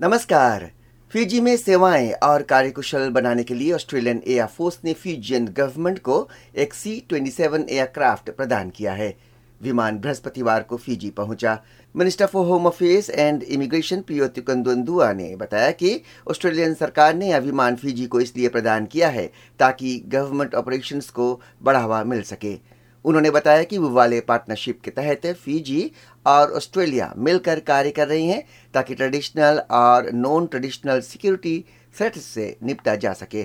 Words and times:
नमस्कार। 0.00 0.70
फिजी 1.12 1.40
में 1.40 1.56
सेवाएँ 1.56 2.10
और 2.12 2.42
कार्यकुशल 2.42 3.08
बनाने 3.10 3.44
के 3.44 3.54
लिए 3.54 3.72
ऑस्ट्रेलियन 3.72 4.20
एयरफोर्स 4.26 4.78
ने 4.84 4.92
फ्यूजियन 4.92 5.46
गवर्नमेंट 5.48 5.98
को 5.98 6.28
एक 6.56 6.74
सी 6.74 7.04
ट्वेंटी 7.08 7.30
सेवन 7.30 7.64
एयरक्राफ्ट 7.70 8.30
प्रदान 8.30 8.70
किया 8.70 8.92
है। 8.92 9.08
विमान 9.60 9.98
बृहस्पतिवार 9.98 10.62
को 10.62 10.76
फिजी 10.76 11.10
पहुँचा। 11.10 11.58
Minister 11.94 12.26
for 12.26 12.46
home 12.46 12.66
affairs 12.66 13.10
and 13.10 13.42
immigration 13.42 14.00
प्रियोति 14.00 14.40
कंदुआ 14.40 15.12
ने 15.12 15.34
बताया 15.36 15.70
कि 15.70 16.00
ऑस्ट्रेलियन 16.30 16.74
सरकार 16.74 17.14
ने 17.14 17.30
यह 17.30 17.38
विमान 17.38 17.76
फिजी 17.76 18.06
को 18.06 18.20
इसलिए 18.20 18.48
प्रदान 18.48 18.86
किया 18.86 19.08
है 19.08 19.30
ताकि 19.58 20.02
गवर्नमेंट 20.06 20.54
ऑपरेशंस 20.54 21.10
को 21.10 21.40
बढ़ावा 21.62 22.04
मिल 22.04 22.22
सके। 22.22 22.54
उन्होंने 23.06 23.30
बताया 23.30 23.62
कि 23.62 23.78
वो 23.78 23.88
वाले 23.90 24.20
पार्टनरशिप 24.20 24.80
के 24.84 24.90
तहत 24.90 25.26
फीजी 25.36 25.90
और 26.26 26.52
ऑस्ट्रेलिया 26.52 27.12
मिलकर 27.16 27.60
कार्य 27.60 27.90
कर 27.90 28.08
रही 28.08 28.26
हैं 28.28 28.42
ताकि 28.74 28.94
ट्रेडिशनल 28.94 29.58
और 29.70 30.10
नॉन 30.12 30.46
ट्रेडिशनल 30.46 31.00
सिक्योरिटी 31.00 31.64
थ्रेट 31.94 32.18
से 32.18 32.56
निपटा 32.62 32.94
जा 32.96 33.12
सके। 33.12 33.42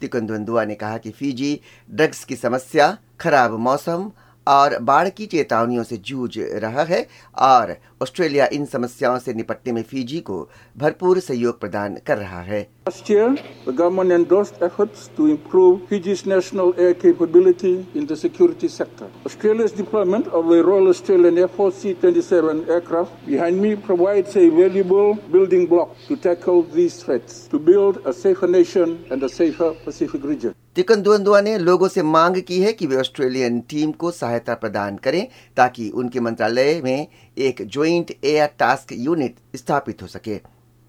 तिकुंदुआ 0.00 0.64
ने 0.64 0.74
कहा 0.74 0.98
कि 0.98 1.10
फीजी 1.10 1.60
ड्रग्स 1.90 2.24
की 2.24 2.36
समस्या, 2.36 2.96
खराब 3.20 3.52
मौसम 3.58 4.10
और 4.48 4.78
बाढ़ 4.88 5.08
की 5.16 5.26
चेतावनियों 5.26 5.84
से 5.84 5.96
जूझ 6.08 6.38
रहा 6.38 6.82
है 6.84 7.06
और 7.50 7.76
ऑस्ट्रेलिया 8.02 8.46
इन 8.52 8.64
समस्याओं 8.66 9.18
से 9.18 9.34
निपटने 9.34 9.72
में 9.72 9.82
फिजी 9.82 10.20
को 10.30 10.48
भरपूर 10.78 11.20
सहयोग 11.20 11.60
प्रदान 11.60 11.96
कर 12.06 12.18
रहा 12.18 12.40
है 12.42 12.66
Last 12.86 13.08
year, 13.10 13.30
the 13.64 13.72
government 13.72 14.12
endorsed 14.12 14.60
efforts 14.62 15.08
to 15.16 15.24
improve 15.26 15.88
Fiji's 15.88 16.24
national 16.24 16.72
air 16.78 16.94
capability 16.94 17.72
in 17.96 18.06
the 18.06 18.16
security 18.16 18.68
sector. 18.68 19.08
Australia's 19.26 19.72
deployment 19.72 20.28
of 20.28 20.46
the 20.48 20.62
Royal 20.62 20.86
Australian 20.92 21.36
Air 21.36 21.48
Force 21.48 21.80
C-27 21.82 22.68
aircraft 22.68 23.26
behind 23.26 23.60
me 23.60 23.74
provides 23.88 24.36
a 24.36 24.48
valuable 24.50 25.14
building 25.32 25.66
block 25.66 25.96
to 26.06 26.16
tackle 26.16 26.62
these 26.78 27.02
threats, 27.02 27.48
to 27.48 27.58
build 27.58 27.98
a 28.04 28.12
safer 28.12 28.46
nation 28.46 29.04
and 29.10 29.20
a 29.24 29.28
safer 29.30 29.74
Pacific 29.84 30.22
region. 30.22 30.55
तिकंदुआ 30.76 31.40
ने 31.40 31.56
लोगों 31.58 31.88
से 31.88 32.02
मांग 32.02 32.36
की 32.42 32.60
है 32.60 32.72
कि 32.72 32.86
वे 32.86 32.96
Australian 32.96 33.60
team 33.60 33.92
को 33.92 34.10
सहायता 34.10 34.54
प्रदान 34.54 34.96
करें 34.96 35.26
ताकि 35.56 35.88
उनके 35.90 36.20
मंत्रालय 36.20 36.80
में 36.84 37.06
एक 37.38 37.62
ज्वाइंट 37.66 38.12
एयर 38.24 38.48
टास्क 38.58 38.92
यूनिट 38.92 39.36
स्थापित 39.56 40.02
हो 40.02 40.06
सके। 40.06 40.36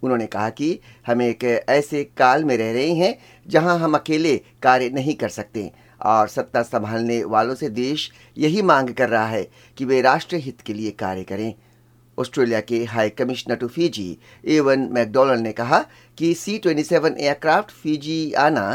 उन्होंने 0.03 0.25
कहा 0.25 0.49
कि 0.49 0.79
हम 1.07 1.21
एक 1.21 1.43
ऐसे 1.69 2.03
काल 2.17 2.43
में 2.43 2.55
रह 2.57 2.71
रहे 2.73 2.91
हैं 2.93 3.15
जहाँ 3.47 3.77
हम 3.79 3.93
अकेले 3.93 4.35
कार्य 4.63 4.89
नहीं 4.89 5.15
कर 5.15 5.29
सकते 5.29 5.71
और 6.05 6.27
सत्ता 6.27 6.61
संभालने 6.63 7.23
वालों 7.23 7.55
से 7.55 7.69
देश 7.69 8.11
यही 8.37 8.61
मांग 8.61 8.93
कर 8.93 9.09
रहा 9.09 9.27
है 9.27 9.47
कि 9.77 9.85
वे 9.85 10.01
राष्ट्र 10.01 10.35
हित 10.35 10.61
के 10.61 10.73
लिए 10.73 10.91
कार्य 10.99 11.23
करें। 11.23 11.53
ऑस्ट्रेलिया 12.17 12.59
के 12.59 12.83
high 12.83 13.09
commissioner 13.09 13.55
to 13.55 13.67
Fiji 13.67 14.17
Evan 14.45 14.87
McDonald 14.91 15.41
ने 15.41 15.51
कहा 15.53 15.85
कि 16.17 16.33
C 16.33 16.57
twenty 16.57 16.83
seven 16.83 17.17
aircraft 17.19 17.71
Fiji 17.71 18.31
आना 18.33 18.69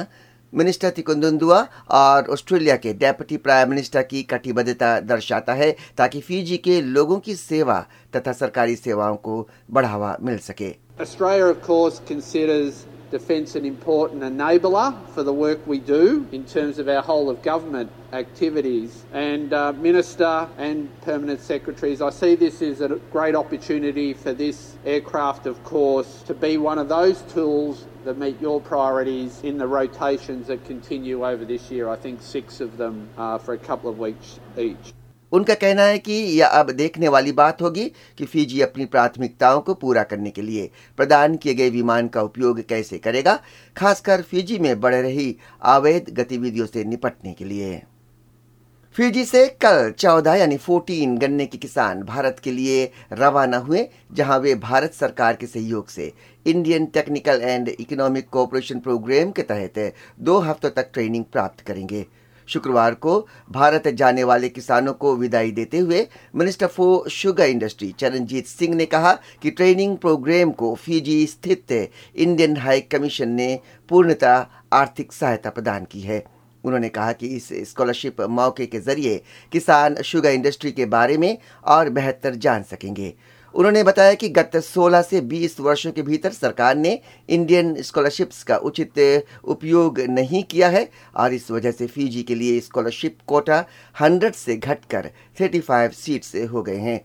मिनिस्टर 0.54 0.90
तिकुंदुआ 0.96 1.60
और 1.98 2.30
ऑस्ट्रेलिया 2.32 2.76
के 2.76 2.92
डेप्यूटी 3.02 3.36
प्राइम 3.46 3.70
मिनिस्टर 3.70 4.02
की 4.10 4.22
कटिबद्धता 4.30 4.98
दर्शाता 5.00 5.54
है 5.54 5.70
ताकि 5.98 6.20
फीजी 6.20 6.56
के 6.66 6.80
लोगों 6.96 7.18
की 7.26 7.34
सेवा 7.36 7.80
तथा 8.16 8.32
सरकारी 8.40 8.76
सेवाओं 8.76 9.16
को 9.26 9.46
बढ़ावा 9.70 10.16
मिल 10.22 10.38
सके 10.50 10.74
Australia, 11.00 11.46
of 11.46 11.62
course, 11.62 12.00
considers 12.08 12.84
defence 13.12 13.54
an 13.56 13.64
important 13.64 14.22
enabler 14.22 14.96
for 15.14 15.22
the 15.22 15.32
work 15.32 15.64
we 15.66 15.78
do 15.78 16.26
in 16.32 16.44
terms 16.44 16.78
of 16.78 16.88
our 16.88 17.02
whole 17.02 17.30
of 17.30 17.42
government 17.42 17.90
activities. 18.12 19.04
And 19.12 19.52
uh, 19.52 19.72
Minister 19.72 20.48
and 20.58 20.88
Permanent 21.02 21.40
Secretaries, 21.40 22.00
I 22.00 22.10
see 22.10 22.34
this 22.34 22.62
as 22.62 22.80
a 22.80 22.88
great 23.10 23.34
opportunity 23.34 24.14
for 24.14 24.32
this 24.32 24.76
aircraft, 24.84 25.46
of 25.46 25.62
course, 25.62 26.22
to 26.26 26.34
be 26.34 26.56
one 26.56 26.78
of 26.78 26.88
those 26.88 27.22
tools 27.34 27.84
that 28.04 28.18
meet 28.18 28.40
your 28.40 28.60
priorities 28.60 29.40
in 29.42 29.58
the 29.58 29.66
rotations 29.66 30.46
that 30.46 30.64
continue 30.64 31.24
over 31.24 31.44
this 31.44 31.70
year. 31.70 31.88
I 31.88 31.96
think 31.96 32.22
six 32.22 32.60
of 32.60 32.76
them 32.76 33.08
uh, 33.16 33.38
for 33.38 33.54
a 33.54 33.58
couple 33.58 33.90
of 33.90 33.98
weeks 33.98 34.40
each. 34.58 34.92
उनका 35.32 35.54
कहना 35.54 35.82
है 35.82 35.98
कि 35.98 36.12
यह 36.12 36.46
अब 36.46 36.70
देखने 36.70 37.08
वाली 37.08 37.32
बात 37.32 37.62
होगी 37.62 37.84
कि 38.18 38.24
फिजी 38.24 38.60
अपनी 38.60 38.84
प्राथमिकताओं 38.86 39.60
को 39.60 39.74
पूरा 39.74 40.02
करने 40.10 40.30
के 40.30 40.42
लिए 40.42 40.70
प्रदान 40.96 41.36
किए 41.36 41.54
गए 41.54 41.70
विमान 41.70 42.08
का 42.08 42.22
उपयोग 42.22 42.60
कैसे 42.68 42.98
करेगा 42.98 43.38
खासकर 43.76 44.22
फिजी 44.32 44.58
में 44.58 44.80
बढ़ 44.80 44.94
रही 44.94 45.34
अवैध 45.76 46.10
गतिविधियों 46.18 46.66
से 46.66 46.84
निपटने 46.84 47.32
के 47.32 47.44
लिए 47.44 47.82
फिजी 48.94 49.24
से 49.24 49.46
कल 49.62 49.90
चौदह, 49.90 50.34
यानी 50.34 50.56
फोर्टीन 50.56 51.16
गन्ने 51.18 51.44
के 51.46 51.58
किसान 51.58 52.02
भारत 52.02 52.40
के 52.44 52.50
लिए 52.52 52.90
रवाना 53.12 53.56
हुए, 53.58 53.86
जहाँ 54.12 54.38
वे 54.38 54.54
भारत 54.54 54.94
सरकार 54.94 55.36
के 55.36 55.46
सहयोग 55.46 55.88
से 55.88 56.12
Indian 56.46 56.86
technical 56.86 57.40
and 57.42 57.68
economic 57.70 58.28
cooperation 58.28 58.78
programme 58.78 59.30
के 59.30 59.42
तहत 59.42 59.94
दो 60.20 60.38
हफ्तों 60.38 60.70
तक 60.70 60.90
ट्रेनिंग 60.92 61.24
प्राप्त 61.24 61.60
करेंगे। 61.60 62.04
शुक्रवार 62.48 62.94
को 62.94 63.18
भारत 63.50 63.88
जाने 63.88 64.24
वाले 64.24 64.48
किसानों 64.48 64.92
को 64.94 65.14
विदाई 65.16 65.50
देते 65.50 65.78
हुए 65.78 66.06
minister 66.34 66.66
for 66.66 67.08
sugar 67.10 67.46
industry 67.46 67.90
Charanjit 67.98 68.46
Singh 68.46 68.74
ने 68.74 68.86
कहा 68.86 69.12
कि 69.42 69.50
ट्रेनिंग 69.50 69.96
प्रोग्राम 69.96 70.50
को 70.52 70.74
फिजी 70.74 71.24
स्थित 71.26 71.72
इंडियन 71.72 72.56
हाई 72.56 72.80
कमीशन 72.90 73.28
ने 73.30 73.58
पूर्णतः 73.88 74.46
आर्थिक 74.72 75.12
सहायता 75.12 75.50
प्रदान 75.50 75.84
की 75.84 76.00
है। 76.00 76.22
उन्होंने 76.64 76.88
कहा 76.88 77.12
कि 77.12 77.26
इस 77.26 77.48
स्कॉलरशिप 77.70 78.20
मौके 78.20 78.66
के 78.66 78.80
ज़रिए 78.80 79.22
किसान 79.52 79.96
शुगर 80.02 80.30
इंडस्ट्री 80.30 80.72
के 80.72 80.86
बारे 80.86 81.16
में 81.16 81.38
और 81.66 81.90
बेहतर 81.90 82.34
जान 82.34 82.62
सकेंगे। 82.62 83.14
उन्होंने 83.54 83.82
बताया 83.84 84.14
कि 84.14 84.28
गत 84.28 84.56
16 84.56 85.02
से 85.02 85.20
20 85.20 85.58
वर्षों 85.60 85.92
के 85.92 86.02
भीतर 86.02 86.30
सरकार 86.30 86.76
ने 86.76 87.00
इंडियन 87.28 87.74
स्कॉलरशिप्स 87.82 88.42
का 88.42 88.56
उचित 88.56 88.98
उपयोग 89.44 90.00
नहीं 90.00 90.42
किया 90.44 90.68
है 90.68 90.88
और 91.16 91.34
इस 91.34 91.50
वजह 91.50 91.70
से 91.70 91.86
फीजी 91.86 92.22
के 92.22 92.34
लिए 92.34 92.60
स्कॉलरशिप 92.60 93.18
कोटा 93.26 93.64
100 94.02 94.32
से 94.34 94.56
घटकर 94.56 95.10
35 95.40 95.92
सीट 95.92 96.24
से 96.24 96.44
हो 96.44 96.62
गए 96.62 96.76
हैं। 96.76 97.00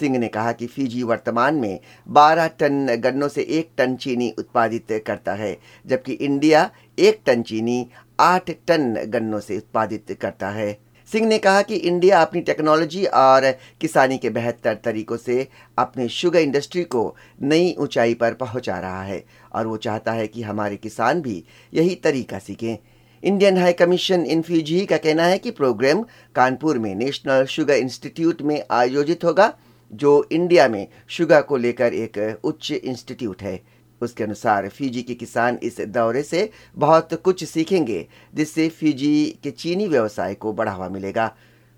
सिंह 0.00 0.18
ने 0.18 0.28
कहा 0.28 0.52
कि 0.52 0.66
फीजी 0.66 1.02
वर्तमान 1.02 1.54
में 1.54 1.80
12 2.08 2.50
टन 2.58 2.96
गन्नों 2.96 3.28
से 3.28 3.42
एक 3.42 3.70
टन 3.78 3.96
चीनी 3.96 4.34
उत्पादित 4.38 5.04
करता 5.06 5.34
है, 5.34 5.56
जबकि 5.86 6.12
इंडिया 6.12 6.70
एक 6.98 7.20
टन 7.26 7.42
चीनी, 7.42 7.86
आठ 8.20 8.50
टन 8.50 8.94
गन्नों 9.06 9.40
से 9.40 9.56
उत्पादित 9.56 10.18
करता 10.20 10.50
है। 10.50 10.78
सिंह 11.08 11.26
ने 11.26 11.38
कहा 11.38 11.62
कि 11.62 11.76
इंडिया 11.76 12.20
अपनी 12.22 12.40
टेक्नोलॉजी 12.40 13.04
और 13.04 13.50
किसानी 13.80 14.18
के 14.18 14.30
बेहतर 14.30 14.74
तरीकों 14.74 15.16
से 15.16 15.48
अपने 15.78 16.08
शुगर 16.08 16.38
इंडस्ट्री 16.38 16.84
को 16.84 17.16
नई 17.42 17.74
ऊंचाई 17.78 18.14
पर 18.14 18.34
पहुँचा 18.34 18.78
रहा 18.78 19.02
है 19.02 19.24
और 19.54 19.66
वो 19.66 19.76
चाहता 19.76 20.12
है 20.12 20.26
कि 20.26 20.42
हमारे 20.42 20.76
किसान 20.76 21.20
भी 21.20 21.44
यही 21.74 21.94
तरीका 21.94 22.38
सीखें। 22.38 22.76
Indian 23.22 23.58
high 23.58 23.72
commission 23.72 24.22
in 24.22 24.42
Fiji 24.42 24.86
का 24.86 24.96
कहना 24.96 25.24
है 25.24 25.38
कि 25.38 25.50
प्रोग्राम 25.50 26.02
कानपुर 26.34 26.78
में 26.78 26.94
नेशनल 26.94 27.44
शुगर 27.44 27.74
इंस्टीट्यूट 27.74 28.42
में 28.42 28.62
आयोजित 28.70 29.24
होगा। 29.24 29.52
जो 29.94 30.28
इंडिया 30.32 30.68
में 30.68 30.86
शुगर 31.08 31.42
को 31.42 31.56
लेकर 31.56 31.94
एक 31.94 32.40
उच्च 32.44 32.70
इंस्टीट्यूट 32.70 33.42
है, 33.42 33.60
उसके 34.00 34.24
अनुसार 34.24 34.68
फिजी 34.68 35.02
के 35.02 35.14
किसान 35.14 35.58
इस 35.62 35.80
दौरे 35.80 36.22
से 36.22 36.50
बहुत 36.76 37.14
कुछ 37.14 37.44
सीखेंगे, 37.44 38.06
जिससे 38.34 38.68
फिजी 38.68 39.38
के 39.42 39.50
चीनी 39.50 39.86
व्यवसाय 39.86 40.34
को 40.34 40.52
बढ़ावा 40.52 40.88
मिलेगा। 40.88 41.34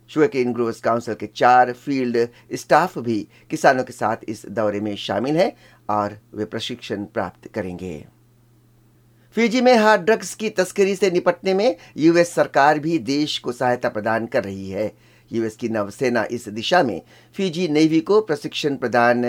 शुगर 0.08 0.26
के 0.26 0.44
ग्रोवर्स 0.44 0.80
काउंसिल 0.80 1.14
के 1.14 1.26
चार 1.26 1.72
फ़ील्ड 1.72 2.28
स्टाफ 2.52 2.98
भी 2.98 3.28
किसानों 3.50 3.84
के 3.84 3.92
साथ 3.92 4.16
इस 4.28 4.46
दौरे 4.46 4.80
में 4.80 4.94
शामिल 4.96 5.36
हैं 5.36 5.52
और 5.90 6.18
वे 6.34 6.44
प्रशिक्षण 6.44 7.04
प्राप्त 7.04 7.48
करेंगे। 7.48 8.06
फिजी 9.36 9.60
में 9.60 9.74
हार्ड 9.76 10.02
ड्रग्स 10.02 10.34
की 10.34 10.50
तस्करी 10.50 10.94
से 10.96 11.10
निपटने 11.10 11.54
में 11.54 11.76
यूएस 11.96 12.34
सरकार 12.34 12.78
भी 12.78 12.98
देश 12.98 13.38
को 13.38 13.52
सहायता 13.52 13.88
प्रदान 13.88 14.26
कर 14.26 14.44
रही 14.44 14.70
है। 14.70 14.92
यूएस 15.32 15.56
की 15.56 15.68
नौसेना 15.68 16.24
इस 16.30 16.48
दिशा 16.48 16.82
में 16.82 17.00
फिजी 17.36 17.68
नेवी 17.68 18.00
को 18.00 18.20
प्रशिक्षण 18.20 18.76
प्रदान 18.76 19.22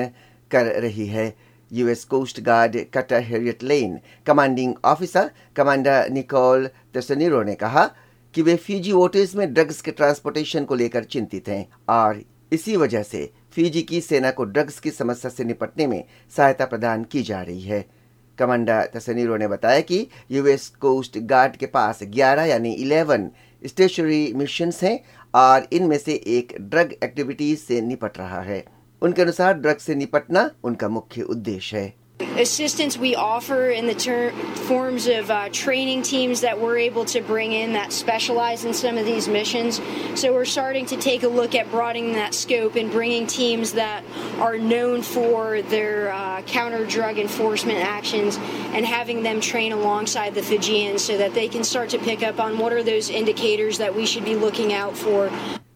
कर 0.52 0.66
रही 0.82 1.08
है। 1.08 1.34
US 1.72 2.04
coast 2.06 2.42
guard 2.42 2.78
cutter 2.94 3.24
Harriet 3.24 3.64
Lane 3.64 4.00
commanding 4.26 4.74
officer 4.86 5.32
commander 5.56 6.10
Nicole 6.10 6.68
Tesoriero 6.94 7.44
ने 7.44 7.56
कहा 7.56 7.86
कि 8.34 8.42
वे 8.42 8.56
फीजी 8.56 8.92
वोटर्स 8.92 9.36
में 9.36 9.54
ड्रग्स 9.54 9.82
के 9.82 9.92
ट्रांसपोर्टेशन 9.92 10.64
को 10.64 10.76
लेकर 10.76 11.04
चिंतित 11.04 11.48
हैं 11.50 11.66
और 11.90 12.22
इसी 12.54 12.76
वजह 12.76 13.04
से 13.04 13.30
फीजी 13.52 13.82
की 13.82 14.02
सेना 14.02 14.32
को 14.32 14.44
ड्रग्स 14.44 14.80
की 14.80 14.92
समस्या 14.92 15.32
से 15.32 15.44
निपटने 15.44 15.88
में 15.88 16.04
सहायता 16.38 16.66
प्रदान 16.66 17.04
की 17.04 17.24
जा 17.24 17.42
रही 17.42 17.62
है। 17.62 17.86
कमांडर 18.38 18.90
तसनीरो 18.96 19.38
ने 19.38 19.48
बताया 19.48 19.80
कि 19.80 20.08
यूएस 20.32 20.68
कोस्ट 20.70 21.18
गार्ड 21.18 21.56
के 21.56 21.66
पास 21.66 22.04
11 22.04 22.46
यानी 22.46 22.76
11 22.76 23.30
स्टेशनरी 23.65 24.33
मिशंस 24.33 24.83
हैं 24.83 25.00
और 25.36 25.68
इनमें 25.74 25.98
से 25.98 26.13
एक 26.27 26.56
ड्रग 26.62 26.95
एक्टिविटीज़ 27.04 27.59
से 27.59 27.81
निपट 27.81 28.18
रहा 28.18 28.42
है। 28.42 28.65
उनके 29.01 29.21
अनुसार 29.21 29.54
ड्रग 29.54 29.77
से 29.77 29.95
निपटना 29.95 30.51
उनका 30.63 30.89
मुख्य 30.89 31.21
उद्देश्य 31.21 31.77
है। 31.77 31.94
Assistance 32.38 32.98
we 32.98 33.16
offer 33.16 33.69
in 33.69 33.88
the 33.88 33.94
ter- 33.94 34.31
forms 34.31 35.08
of 35.08 35.30
uh, 35.30 35.50
training 35.50 36.02
teams 36.02 36.42
that 36.42 36.60
we're 36.60 36.78
able 36.78 37.06
to 37.06 37.22
bring 37.22 37.52
in 37.52 37.74
that 37.74 37.92
specialize 37.92 38.66
in 38.66 38.74
some 38.74 38.98
of 38.98 39.06
these 39.06 39.28
missions. 39.28 39.81
So 40.16 40.34
we're 40.34 40.46
starting 40.46 40.86
to 40.88 40.98
take 40.98 41.24
a 41.24 41.28
look 41.28 41.56
at 41.56 41.69
broadening 41.72 42.14
that 42.14 42.34
scope 42.34 42.75
and 42.75 42.92
bringing 42.92 43.28
teams 43.28 43.74
that 43.74 44.04
are 44.38 44.58
known 44.58 45.02
for 45.02 45.62
their 45.64 46.12
uh, 46.12 46.42
counter 46.44 46.86
drug 46.86 47.18
enforcement 47.18 47.80
actions 47.80 48.38
and 48.74 48.86
having 48.86 49.24
them 49.24 49.42
train 49.42 49.72
alongside 49.72 50.36
the 50.36 50.44
Fijians 50.44 51.04
so 51.04 51.18
that 51.18 51.34
they 51.34 51.48
can 51.48 51.64
start 51.64 51.90
to 51.90 52.00
pick 52.00 52.24
up 52.24 52.40
on 52.40 52.58
what 52.58 52.72
are 52.74 52.84
those 52.84 53.10
indicators 53.10 53.78
that 53.78 53.94
we 53.94 54.06
should 54.06 54.25
be 54.25 54.36
looking 54.36 54.74
out 54.74 54.96
for 54.96 55.31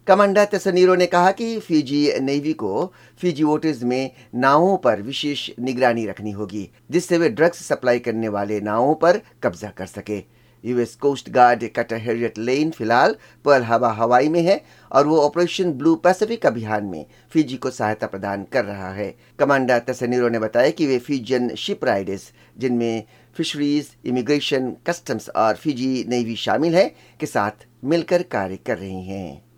commander 0.08 0.46
Tesoriero 0.46 0.94
ने 0.96 1.06
कहा 1.06 1.32
कि 1.32 1.60
Fiji 1.60 2.20
navy 2.20 2.54
को 2.54 2.86
Fiji 3.20 3.44
waters 3.44 3.84
में 3.84 4.12
नावों 4.36 4.78
पर 4.78 5.02
विशेष 5.02 5.50
निगरानी 5.60 6.06
रखनी 6.06 6.32
होगी, 6.32 6.70
जिससे 6.92 7.18
वे 7.18 7.30
ड्रग्स 7.30 7.64
सप्लाई 7.64 8.00
करने 8.00 8.28
वाले 8.28 8.60
नावों 8.62 8.96
पर 8.96 9.22
कब्जा 9.44 9.70
कर 9.70 9.86
सके। 9.86 10.18
US 10.64 10.96
coast 10.96 11.30
guard 11.30 11.64
cutter 11.76 11.98
Harriet 11.98 12.38
Lane 12.38 12.72
फ़िलहाल 12.72 13.16
पर्ल 13.46 13.64
हवा 13.64 13.92
हवाई 13.92 14.30
में 14.30 14.42
है 14.42 14.60
और 14.92 15.08
वो 15.08 15.20
ऑपरेशन 15.22 15.72
ब्लू 15.74 15.96
पैसिफिक 15.96 16.46
अभियान 16.46 16.86
में 16.86 17.06
फिजी 17.32 17.58
को 17.58 17.70
सहायता 17.70 18.08
प्रदान 18.08 18.46
कर 18.54 18.66
रहा 18.66 18.92
है। 18.94 19.14
कमांडर 19.40 19.80
तसनीरो 19.80 20.30
ने 20.30 20.40
बताया 20.40 20.70
कि 20.70 20.88
वे 20.88 20.98
फिजियन 21.00 21.56
शिप 21.56 21.86
राइडर्स, 21.86 22.32
जिनमें 22.58 23.04
फिशरीज, 23.36 23.96
इमिग्रेशन, 24.06 24.74
कस्टम्स 24.88 25.30
और 25.30 25.56
फिजी 25.56 26.06
नेवी 26.10 26.36
शामिल 26.38 26.76
है, 26.76 26.88
के 27.20 27.26
साथ 27.26 27.66
मिलकर 27.84 28.24
कार्य 28.24 28.60
कर 28.66 28.78
रही 28.78 29.04
हैं। 29.04 29.51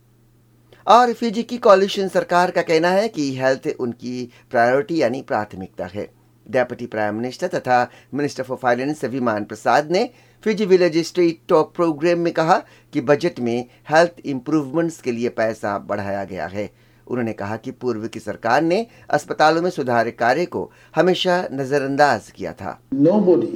और 0.87 1.13
फिजी 1.13 1.43
की 1.43 1.57
कॉलिशन 1.57 2.07
सरकार 2.07 2.51
का 2.51 2.61
कहना 2.61 2.89
है 2.89 3.07
कि 3.07 3.29
हेल्थ 3.35 3.67
उनकी 3.79 4.29
प्रायोरिटी 4.51 5.01
यानी 5.01 5.21
प्राथमिकता 5.21 5.85
है। 5.85 6.09
डेप्यूटी 6.47 6.85
प्राइम 6.85 7.15
मिनिस्टर 7.15 7.47
तथा 7.47 7.87
minister 8.13 8.43
for 8.43 8.57
finance 8.57 9.03
Biman 9.05 9.43
Prasad 9.43 9.91
ने 9.91 10.09
Fiji 10.43 10.65
village 10.65 10.97
street 11.07 11.39
talk 11.47 11.73
programme 11.75 12.19
में 12.19 12.31
कहा 12.33 12.57
कि 12.93 13.01
बजट 13.01 13.39
में 13.39 13.65
हेल्थ 13.89 14.19
इम्प्रूवमेंट्स 14.25 15.01
के 15.01 15.11
लिए 15.11 15.29
पैसा 15.29 15.77
बढ़ाया 15.77 16.23
गया 16.23 16.47
है। 16.47 16.69
उन्होंने 17.07 17.33
कहा 17.33 17.55
कि 17.57 17.71
पूर्व 17.71 18.07
की 18.07 18.19
सरकार 18.19 18.61
ने 18.61 18.85
अस्पतालों 19.09 19.61
में 19.61 19.69
सुधार 19.69 20.09
कार्य 20.09 20.45
को 20.45 20.69
हमेशा 20.95 21.41
नजरअंदाज 21.53 22.29
किया 22.31 22.53
था। 22.53 22.79
Nobody 22.95 23.55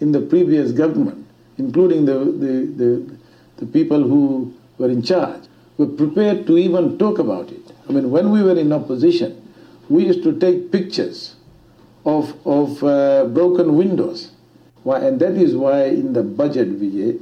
in 0.00 0.12
the 0.12 0.22
previous 0.32 0.72
government, 0.72 1.24
including 1.58 2.04
the, 2.06 2.18
the, 2.42 2.54
the, 2.80 2.90
the 3.58 3.66
people 3.66 4.02
who 4.02 4.52
were 4.78 4.90
in 4.90 5.02
charge, 5.02 5.48
were 5.82 5.92
prepared 6.02 6.46
to 6.46 6.58
even 6.58 6.98
talk 6.98 7.18
about 7.18 7.50
it. 7.50 7.72
I 7.88 7.92
mean, 7.92 8.10
when 8.10 8.30
we 8.30 8.42
were 8.42 8.58
in 8.58 8.72
opposition, 8.72 9.36
we 9.88 10.06
used 10.06 10.22
to 10.24 10.38
take 10.38 10.70
pictures 10.70 11.36
of, 12.04 12.34
of 12.46 12.82
uh, 12.84 13.26
broken 13.26 13.76
windows. 13.76 14.30
Why, 14.84 14.98
and 15.00 15.20
that 15.20 15.36
is 15.36 15.56
why 15.56 15.84
in 15.84 16.12
the 16.12 16.22
budget, 16.22 16.80
Vijay, 16.80 17.20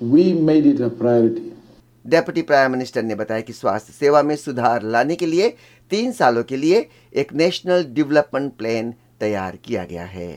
we 0.00 0.32
made 0.32 0.66
it 0.66 0.80
a 0.80 0.90
priority. 0.90 1.42
Deputy 2.04 2.42
prime 2.48 2.70
minister 2.72 3.02
ने 3.02 3.14
बताया 3.14 3.40
कि 3.46 3.52
स्वास्थ्य 3.52 3.92
सेवा 3.92 4.22
में 4.22 4.34
सुधार 4.36 4.82
लाने 4.94 5.14
के 5.16 5.26
लिए 5.26 5.48
तीन 5.90 6.12
सालों 6.12 6.42
के 6.50 6.56
लिए 6.56 6.86
एक 7.22 7.32
नेशनल 7.42 7.84
डेवलपमेंट 7.94 8.52
प्लान 8.58 8.94
तैयार 9.20 9.56
किया 9.64 9.84
गया 9.92 10.04
है 10.14 10.30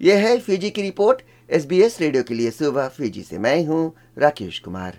यह 0.00 0.26
है 0.26 0.38
फीजी 0.46 0.70
की 0.70 0.82
रिपोर्ट 0.82 1.22
एसबीएस 1.58 2.00
रेडियो 2.00 2.22
के 2.28 2.34
लिए 2.34 2.50
सुबह 2.50 2.88
फीजी 2.96 3.22
से 3.30 3.38
मैं 3.44 3.64
हूँ 3.66 3.92
राकेश 4.18 4.58
कुमार 4.64 4.98